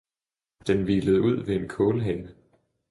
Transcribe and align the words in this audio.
Den 0.67 0.83
hvilede 0.83 1.21
ud 1.21 1.45
ved 1.45 1.55
en 1.55 1.67
kålhave. 1.67 2.29